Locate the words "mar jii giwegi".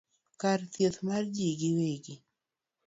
1.07-2.15